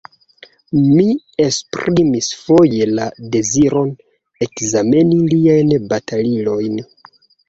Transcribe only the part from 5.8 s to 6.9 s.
batalilojn.